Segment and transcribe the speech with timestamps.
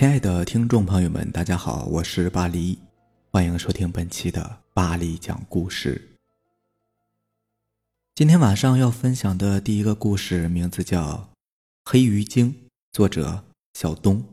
[0.00, 2.78] 亲爱的听众朋友们，大家好，我是巴黎，
[3.30, 6.16] 欢迎收听本期的巴黎讲故事。
[8.14, 11.02] 今天晚上要分享的第一个故事名字叫
[11.84, 12.50] 《黑鱼精》，
[12.90, 13.44] 作者
[13.74, 14.24] 小东。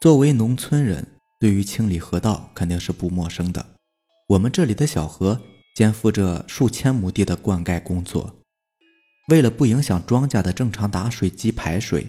[0.00, 1.04] 作为农村人，
[1.40, 3.66] 对于清理河道肯定是不陌生的。
[4.28, 5.40] 我们这里的小河
[5.74, 8.36] 肩负着数千亩地的灌溉工作，
[9.30, 12.06] 为了不影响庄稼的正常打水及排水，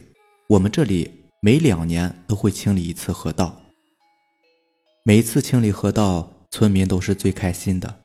[0.48, 1.21] 我们这里。
[1.44, 3.64] 每两年都会清理一次河道。
[5.04, 8.02] 每一次清理河道，村民都是最开心的，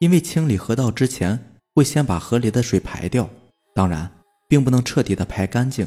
[0.00, 1.38] 因为清理河道之前
[1.72, 3.30] 会先把河里的水排掉，
[3.76, 4.10] 当然
[4.48, 5.86] 并不能彻底的排干净。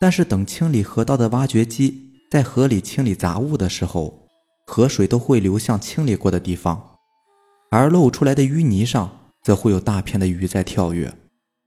[0.00, 4.26] 但是等清理河道的挖掘机在河里清理杂物的时候，
[4.66, 6.98] 河水都会流向清理过的地方，
[7.70, 11.14] 而露出来的淤泥上则会有大片的鱼在跳跃。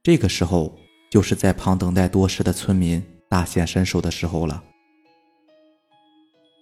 [0.02, 0.76] 这个时候，
[1.10, 3.02] 就是在旁等待多时的村民。
[3.30, 4.62] 大显身手的时候了。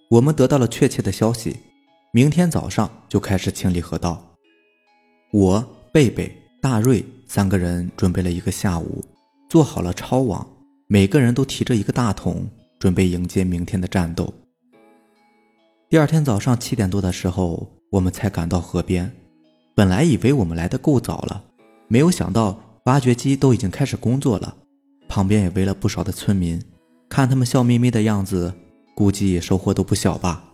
[0.09, 1.57] 我们得到了确切的消息，
[2.13, 4.23] 明天早上就开始清理河道。
[5.31, 6.31] 我、贝贝、
[6.61, 9.03] 大瑞三个人准备了一个下午，
[9.49, 10.47] 做好了抄网，
[10.87, 12.47] 每个人都提着一个大桶，
[12.77, 14.31] 准备迎接明天的战斗。
[15.89, 19.11] 第二天早上七点多的时候，我们才赶到河边。
[19.75, 21.43] 本来以为我们来的够早了，
[21.87, 24.55] 没有想到挖掘机都已经开始工作了。
[25.09, 26.61] 旁边也围了不少的村民，
[27.09, 28.53] 看他们笑眯眯的样子，
[28.95, 30.53] 估计收获都不小吧。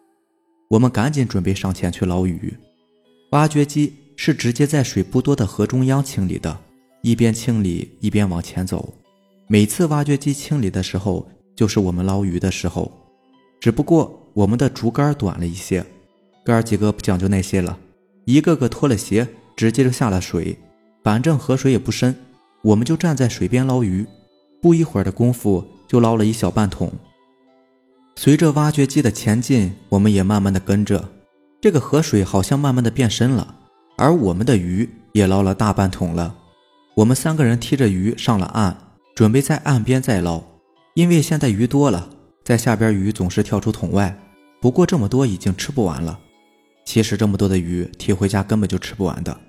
[0.70, 2.52] 我们赶紧准备上前去捞鱼。
[3.31, 6.58] 挖掘机是直接在水不多的河中央清理的，
[7.02, 8.94] 一边清理一边往前走。
[9.48, 12.89] 每次挖掘机清理的时候，就是我们捞鱼的时候。
[13.59, 15.86] 只不过我们的竹竿短了一些，
[16.45, 17.78] 哥几个不讲究那些了，
[18.23, 20.58] 一个个脱了鞋，直接就下了水。
[21.03, 22.16] 反正河水也不深，
[22.64, 24.06] 我们就站在水边捞鱼。
[24.66, 26.91] 不一会儿的功夫，就捞了一小半桶。
[28.16, 31.08] 随着挖掘机的前进，我们也慢慢的跟着。
[31.61, 33.58] 这个河水好像慢慢的变深了，
[33.95, 36.36] 而我们的鱼也捞了大半桶了。
[36.95, 38.75] 我们三个人提着鱼上了岸，
[39.14, 40.42] 准备在岸边再捞。
[40.95, 42.09] 因为现在鱼多了，
[42.43, 44.17] 在下边鱼总是跳出桶外。
[44.59, 46.17] 不过这么多已经吃不完了。
[46.86, 49.39] 其实这么多的鱼提回家根本就吃不完的。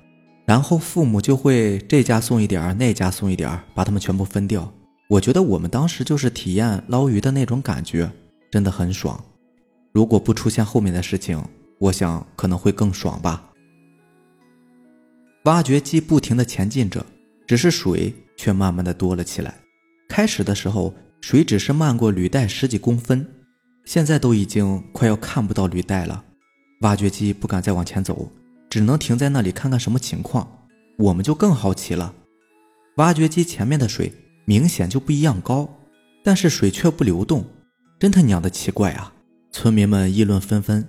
[0.44, 4.70] 然后父母就会这家送一点那家送一点把它们全部分掉。
[5.08, 8.10] 我觉得我们当时就是体验捞鱼的那种感觉，
[8.50, 9.22] 真的很爽。
[9.92, 11.40] 如果不出现后面的事情，
[11.78, 13.50] 我想可能会更爽吧。
[15.44, 17.06] 挖掘机不停地前进着，
[17.46, 19.54] 只是水却慢慢的多了起来。
[20.08, 23.24] 开始的时候，水只是漫过履带十几公分，
[23.84, 26.24] 现在都已经快要看不到履带了。
[26.80, 28.28] 挖掘机不敢再往前走，
[28.68, 30.66] 只能停在那里看看什么情况。
[30.98, 32.12] 我们就更好奇了，
[32.96, 34.12] 挖掘机前面的水。
[34.46, 35.68] 明显就不一样高，
[36.24, 37.44] 但是水却不流动，
[37.98, 39.12] 真他娘的奇怪啊！
[39.50, 40.86] 村民们议论纷纷。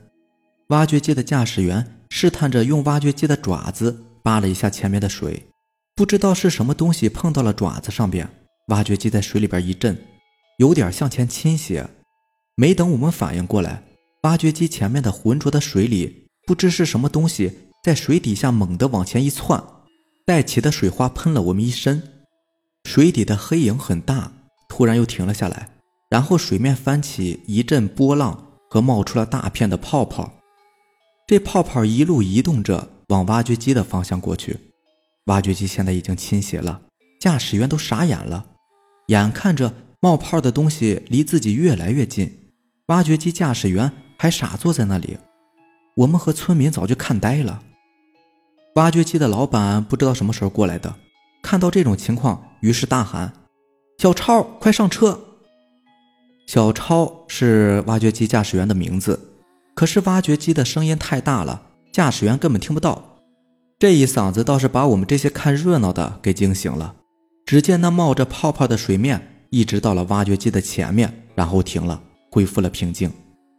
[0.67, 5.47] 挖掘机的驾驶员试探着用挖掘机的爪子扒了一下前面的水，
[5.95, 8.29] 不知道是什么东西碰到了爪子上边，
[8.67, 9.97] 挖掘机在水里边一震，
[10.59, 11.89] 有点向前倾斜。
[12.55, 13.81] 没等我们反应过来，
[14.23, 17.51] 挖掘机前面的浑浊的水里，不知是什么东西
[17.83, 19.63] 在水底下猛地往前一窜，
[20.25, 22.03] 带起的水花喷了我们一身。
[22.87, 24.31] 水底的黑影很大，
[24.69, 25.67] 突然又停了下来，
[26.09, 30.31] 然后水面翻起一阵波浪，和冒出了大片的泡泡。
[31.27, 34.57] 这泡泡一路移动着往挖掘机的方向过去。
[35.25, 36.79] 挖掘机现在已经倾斜了，
[37.19, 38.45] 驾驶员都傻眼了，
[39.07, 42.53] 眼看着冒泡的东西离自己越来越近，
[42.85, 45.17] 挖掘机驾驶员还傻坐在那里。
[45.97, 47.61] 我们和村民早就看呆了。
[48.75, 50.95] 挖掘机的老板不知道什么时候过来的。
[51.43, 53.33] 看到这种情况，于是大喊
[53.99, 55.19] ：“小超，快上车！”
[56.47, 59.19] 小超是挖掘机驾驶员的名字，
[59.75, 63.17] 可是挖掘机的声音太大了，驾驶员根本听不到。
[63.79, 66.95] 这一嗓子倒是把我们这些看热闹的给惊醒了。
[67.45, 73.11] 只见那冒着泡泡的水面一直到了挖掘机的前面，然后停了，恢复了平静。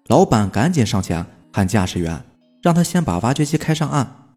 [0.08, 2.24] 老板赶紧上前喊驾驶员，
[2.62, 4.34] 让他先把挖掘机开上岸。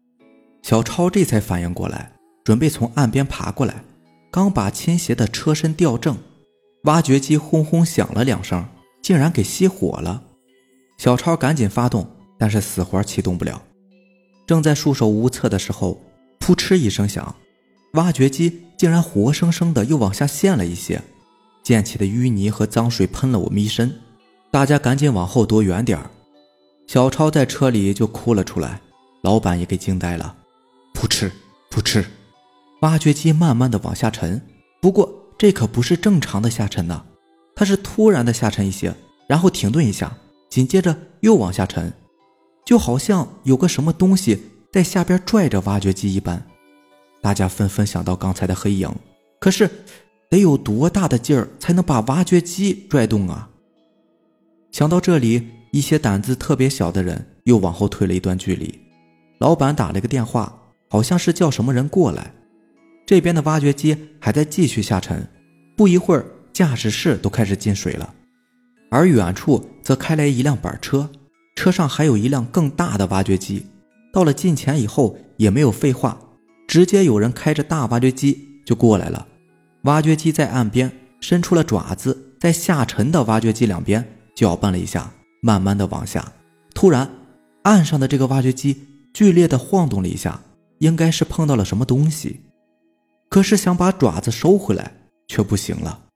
[0.62, 2.12] 小超这才反应过来。
[2.44, 3.84] 准备从岸边爬过来，
[4.32, 6.16] 刚把倾斜的车身调正，
[6.84, 8.66] 挖掘机轰轰响了两声，
[9.02, 10.22] 竟然给熄火了。
[10.96, 12.08] 小超赶紧发动，
[12.38, 13.62] 但是死活启动不了。
[14.46, 16.00] 正在束手无策的时候，
[16.38, 17.36] 扑哧一声响，
[17.92, 21.02] 挖掘机竟然活生生的又往下陷了一些，
[21.62, 24.00] 溅起的淤泥和脏水喷了我们一身。
[24.50, 25.98] 大家赶紧往后躲远点
[26.86, 28.80] 小超在车里就哭了出来，
[29.20, 30.34] 老板也给惊呆了。
[30.94, 31.30] 扑哧，
[31.70, 32.02] 扑哧。
[32.82, 34.40] 挖掘机慢慢的往下沉，
[34.80, 35.08] 不过
[35.38, 37.04] 这可不是正常的下沉呐，
[37.54, 38.92] 它是突然的下沉一些，
[39.28, 40.12] 然后停顿一下，
[40.50, 41.92] 紧接着又往下沉，
[42.66, 46.44] 就好像有个什么东西在下边拽着挖掘机一般。
[47.20, 48.92] 大家纷纷想到刚才的黑影，
[49.38, 49.70] 可是
[50.28, 53.48] 得有多大的劲儿才能把挖掘机拽动啊？
[54.72, 58.76] 想到这里，一些胆子特别小的人又往后退了一段距离。
[59.38, 60.52] 老板打了个电话，
[60.88, 62.34] 好像是叫什么人过来。
[63.12, 65.28] 这边的挖掘机还在继续下沉，
[65.76, 68.14] 不一会儿，驾驶室都开始进水了。
[68.90, 71.10] 而远处则开来一辆板车，
[71.54, 73.66] 车上还有一辆更大的挖掘机。
[74.14, 76.18] 到了近前以后，也没有废话，
[76.66, 79.28] 直接有人开着大挖掘机就过来了。
[79.82, 84.02] 挖掘机在岸边伸出了爪子，在下沉的挖掘机两边。
[84.34, 85.12] 搅拌了一下，
[85.42, 86.32] 慢慢的往下。
[86.74, 87.10] 突然，
[87.64, 88.74] 岸上的这个挖掘机
[89.12, 90.40] 剧烈的晃动了一下，
[90.78, 92.40] 应该是碰到了什么东西。
[93.32, 96.08] 可是想把爪子收回来却不行了。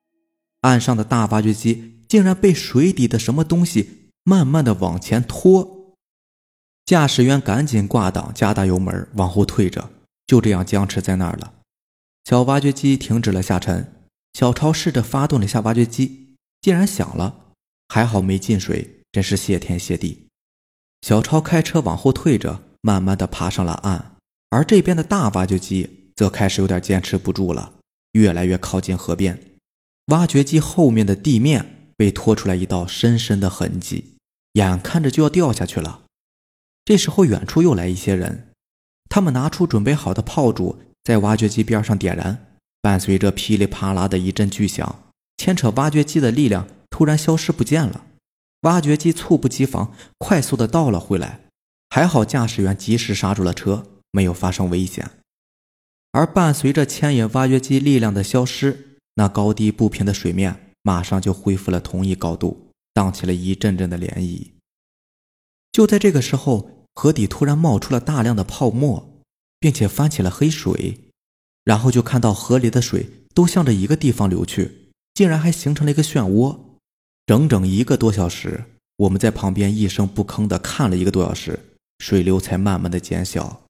[0.61, 5.97] 岸上的大挖掘机竟然被水底的什么东西慢慢的往前拖。
[6.85, 9.89] 驾驶员赶紧挂档，加大油门往后退着，
[10.27, 11.55] 就这样僵持在那儿了。
[12.27, 13.95] 小挖掘机停止了下沉。
[14.35, 17.55] 小超试着发动了一下挖掘机，竟然响了。
[17.89, 20.29] 还好没进水，真是谢天谢地。
[21.01, 24.17] 小超开车往后退着，慢慢的爬上了岸，
[24.51, 27.75] 而这边的大挖掘机则开始有点坚持不住了，
[28.13, 29.39] 越来越靠近河边。
[30.07, 34.17] 挖掘机后面的地面被拖出来一道深深的痕迹，
[34.55, 36.03] 眼看着就要掉下去了。
[36.85, 38.49] 这时候，远处又来一些人，
[39.09, 46.69] 他们拿出准备好的炮竹，在挖掘机边上点燃，伴随着噼里啪啦的一阵巨响，牵扯挖掘机的力量。
[46.89, 48.07] 突然消失不见了，
[48.61, 51.41] 挖掘机猝不及防，快速的倒了回来。
[51.91, 55.11] 还好驾驶员及时刹住了车，没有发生危险。
[56.17, 64.53] 而伴随着牵引挖掘机力量的消失，那高低不平的水面马上就恢复了同一高度，荡起了一阵阵的涟漪。
[65.73, 69.21] 就在这个时候，河底突然冒出了大量的泡沫，
[69.61, 71.13] 并且翻起了黑水，
[71.65, 76.59] 然后就看到河里的水都向着一个地方流去，竟然还形成了一个漩涡。
[77.27, 78.65] 整整一个多小时，
[78.97, 81.61] 我们在旁边一声不吭的看了一个多小时，
[81.99, 83.65] 水流才慢慢的减小。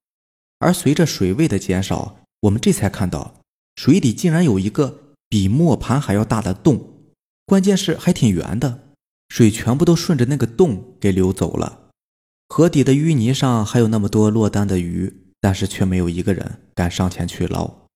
[0.60, 3.34] 而随着水位的减少，我们这才看到
[3.76, 6.94] 水底竟然有一个比磨盘还要大的洞，
[7.44, 8.80] 关键是还挺圆的，
[9.28, 11.90] 水全部都顺着那个洞给流走了。
[12.48, 17.86] 河底的淤泥上还有那么多落单的鱼，但是却没有一个人敢上前去捞。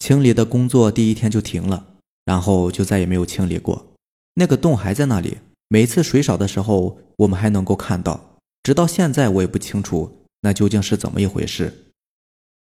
[0.00, 3.94] 清理的工作第一天就停了，然后就再也没有清理过。
[4.34, 8.38] 那个洞还在那里，每次水少的时候，我们还能够看到。
[8.64, 11.92] 直到现在，我也不清楚那究竟是怎么一回事，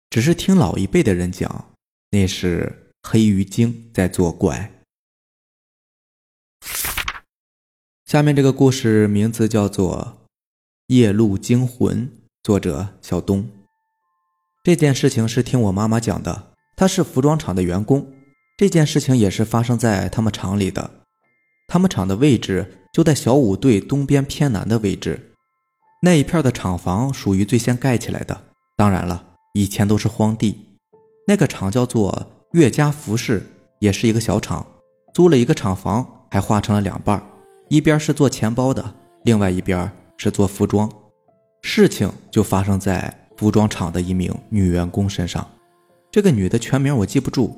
[0.09, 1.69] 只是听老一辈的人讲，
[2.09, 4.71] 那是黑鱼精在作怪。
[8.05, 10.17] 下面这个故事名字叫做
[10.87, 12.07] 《夜路惊魂》，
[12.41, 13.47] 作者小东。
[14.63, 18.11] 这件事情是听我妈妈讲的，她是服装厂的员工，
[18.57, 20.89] 这件事情也是发生在他们厂里的。
[21.67, 25.33] 他们厂的位置就在小五队东边偏南的位置，
[26.01, 28.45] 那一片的厂房属于最先盖起来的。
[28.75, 30.65] 当然了，以前都是荒地。
[31.27, 33.45] 那个厂叫做岳家服饰，
[33.79, 34.65] 也是一个小厂，
[35.13, 37.23] 租了一个厂房，还划成了两半，
[37.67, 40.89] 一边是做钱包的，另外一边是做服装。
[41.61, 45.47] 事情就发生在服装厂的一名女员工身上。
[46.11, 47.55] 这个女的全名我记不住，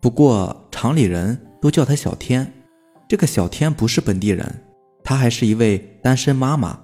[0.00, 2.50] 不过厂里人都叫她小天。
[3.06, 4.62] 这个小天不是本地人，
[5.04, 6.78] 她还是一位单身妈妈。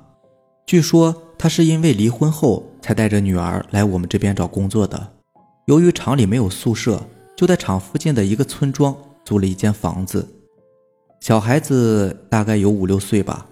[0.66, 5.14] 据说她是因为离婚后才带着女儿来我们这边找工作的。
[5.64, 7.02] 由于厂里没有宿舍，
[7.36, 10.24] 就在厂附近的一个村庄租了一间房子。
[11.18, 13.44] 小孩子大概有五六岁吧，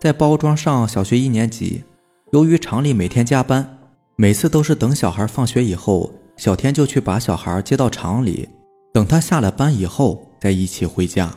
[0.00, 1.84] 在包装上小学一年级。
[2.32, 3.78] 由于厂里每天加班，
[4.16, 8.48] 每次都是等小孩放学以后，小天就去把小孩接到厂里，
[8.92, 11.32] 等他下了班以后再一起回家。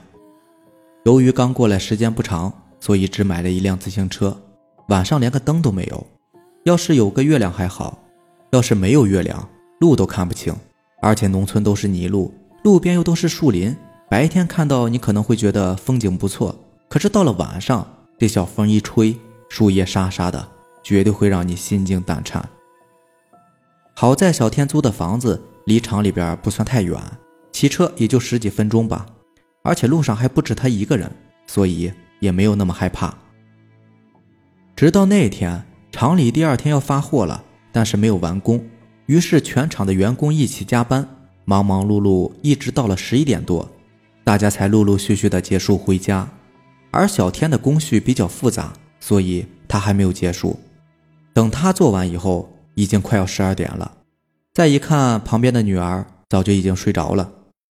[1.05, 4.36] 由于刚过来时间不长，所以只买了一辆自行车。
[4.89, 6.07] 晚上连个灯都没有，
[6.63, 8.00] 要是有个月亮还好，
[8.51, 10.55] 要是没有月亮，路都看不清。
[11.01, 13.75] 而且农村都是泥路，路边又都是树林，
[14.10, 16.55] 白天看到你可能会觉得风景不错，
[16.88, 17.86] 可是到了晚上，
[18.17, 19.17] 这小风一吹，
[19.50, 20.48] 树叶沙沙的，
[20.82, 22.48] 绝对会让你心惊胆颤。
[23.93, 26.98] 好在小天租的房子离厂里边不算太远，
[27.51, 29.05] 骑车也就十几分钟吧。
[29.62, 31.12] 而且路上还不止他一个人，
[31.46, 33.13] 所以也没有那么害怕。
[34.75, 38.59] 直到那天，厂里第二天要发货了，但是没有完工，
[39.05, 41.07] 于是全厂的员工一起加班，
[41.45, 43.69] 忙忙碌碌，一直到了十一点多，
[44.23, 46.27] 大家才陆陆续续的结束回家。
[46.89, 50.59] 而小天的工序比较复杂，所以他还没有结束。
[51.31, 54.00] 等他做完以后，已经快要十二点了。
[54.51, 57.31] 再一看旁边的女儿，早就已经睡着了，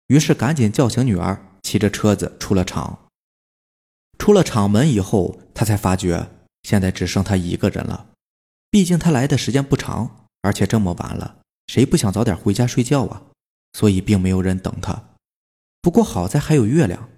[0.07, 2.99] 于是赶紧叫醒女儿，骑着车子出了厂。
[4.17, 6.27] 出了厂门以后，他才发觉
[6.63, 8.07] 现在只剩他一个人了。
[8.71, 13.23] 毕竟他来的时间不长，而且这么晚了，谁不想早点回家睡觉啊？
[13.73, 15.03] 所以并没有人等他。
[15.81, 17.09] 不过好在还有月亮，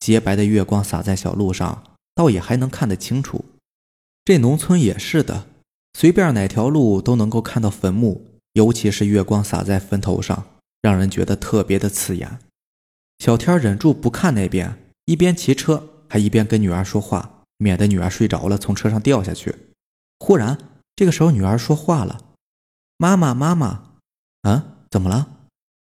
[0.00, 3.44] 洁白的月光洒在小路上，倒也还能看得清楚。
[4.24, 5.46] 这农村也是的，
[5.92, 10.46] 随便哪条路都能够看到坟墓，尤其是月光洒在坟头上，
[10.80, 12.38] 让人觉得特别的刺眼。
[13.18, 15.90] 小天忍住不看那边，一边骑车。
[16.06, 19.52] 还一边跟女儿说话，免得女儿睡着了从车上掉下去。
[20.20, 20.56] 忽然，
[20.96, 22.20] 这个时候女儿说话了
[22.96, 23.82] ：“妈妈，妈妈，
[24.42, 25.26] 啊，怎么了？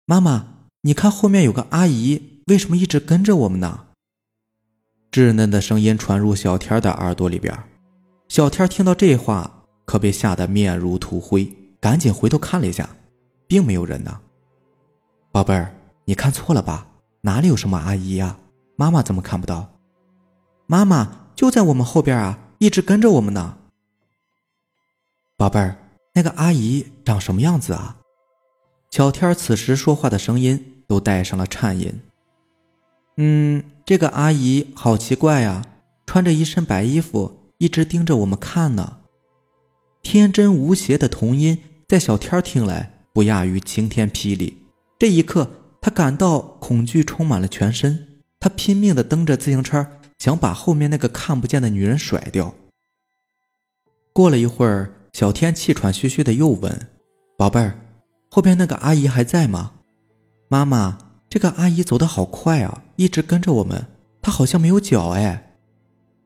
[0.06, 0.46] 妈妈，
[0.80, 3.86] 你看后面有个阿姨，为什么一直跟着我们呢？”
[5.12, 7.56] 稚嫩的声音传入小天的耳朵里边。
[8.28, 12.88] 小天听到这话，可被吓得面如土灰，赶紧回头看了一下，
[13.46, 14.20] 并没有人呢。
[15.30, 15.74] 宝贝儿，
[16.06, 16.86] 你看错了吧？
[17.20, 18.38] 哪里有什么阿姨呀？
[18.76, 19.70] 妈妈怎么看不到？
[20.66, 23.58] 妈妈就在我们后边啊，一直跟着我们呢。
[25.44, 25.76] 宝贝儿，
[26.14, 27.98] 那个阿姨长什么样子啊？
[28.90, 32.00] 小天此时说话的声音都带上了颤音。
[33.18, 35.62] 嗯，这个阿姨好奇怪呀，
[36.06, 39.00] 穿着一身白衣服，一直盯着我们看呢。
[40.00, 44.62] 天真无邪的童音，在小天听来不亚于晴天霹雳。
[44.98, 49.86] 这一刻，他感到恐惧充满了全身，他拼命的蹬着自行车。
[50.18, 52.54] 想把后面那个看不见的女人甩掉。
[54.14, 56.88] 过了一会儿，小天气喘吁吁的又问
[57.38, 57.78] ：“宝贝儿，
[58.32, 59.70] 后边那个阿姨还在吗
[60.50, 60.98] ？”“妈妈，
[61.30, 63.86] 这个阿姨走得好快啊，一直跟着我们。
[64.20, 65.54] 她好像没有脚哎。”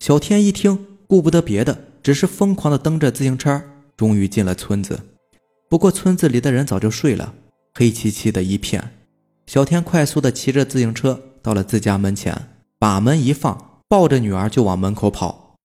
[0.00, 3.62] 小天一听，顾不得别的，只是疯狂的蹬着自行车，
[3.95, 4.99] 终于进了村子。
[5.68, 7.35] 不过村子里的人早就睡了，
[7.75, 8.83] 黑漆漆的一片。
[9.47, 12.35] 小天快速的骑着自行车到了自家门前，
[12.78, 13.66] 把门一放。
[13.87, 15.57] 抱着女儿就往门口跑，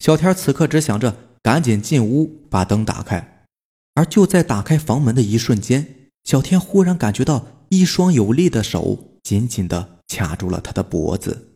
[0.00, 1.16] 小天此刻只想着
[1.48, 3.46] 赶紧进屋把灯打开，
[3.94, 11.54] 而就在打开房门的一瞬间，小天忽然感觉到一双有力的手紧紧地卡住了他的脖子，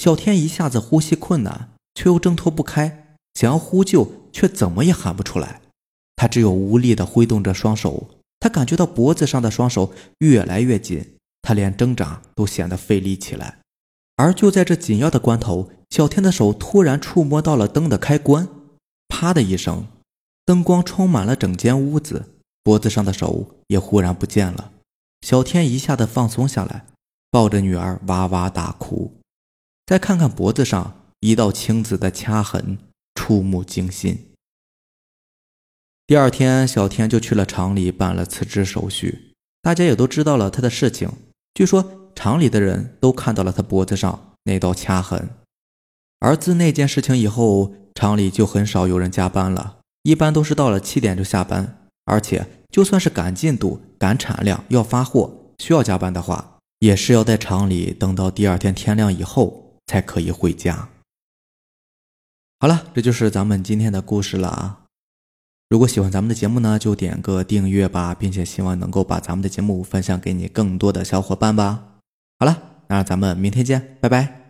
[0.00, 5.60] 小天一下子呼吸困难，却又挣脱不开，想要呼救却怎么也喊不出来，
[6.16, 8.08] 他只有无力地挥动着双手，
[8.40, 13.58] 他感觉到脖子上的双手越来越紧，他连挣扎都显得费力起来。
[14.16, 18.48] 而就在这紧要的关头，小天的手突然触摸到了灯的开关，
[19.08, 19.86] 啪的一声，
[20.44, 24.72] 灯光充满了整间屋子，脖子上的手也忽然不见了。
[25.22, 26.86] 小天一下子放松下来，
[27.30, 29.20] 抱着女儿哇哇大哭。
[29.86, 32.78] 再看看脖子上一道青紫的掐痕，
[33.14, 34.32] 触目惊心。
[36.06, 39.32] 第二天，小天就去了厂里办了辞职手续，
[39.62, 41.10] 大家也都知道了他的事情。
[41.54, 42.00] 据说。
[42.16, 45.30] 厂里的人都看到了他脖子上那道掐痕，
[46.20, 60.88] 而自那件事情以后，厂里就很少有人加班了，一般都是到了七点就下班，而且就算是赶进度、赶产量、要发货需要加班的话，也是要在厂里等到第二天天亮以后才可以回家。
[62.60, 64.80] 好了，这就是咱们今天的故事了啊！
[65.68, 71.84] 如果喜欢咱们的节目呢，就点个订阅吧，并且希望能够把咱们的节目分享给你更多的小伙伴吧。
[72.38, 74.43] 好了，那咱们明天见，拜拜。